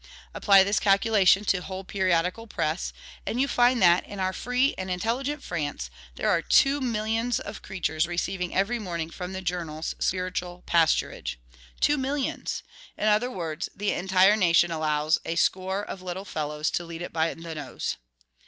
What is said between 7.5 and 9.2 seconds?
creatures receiving every morning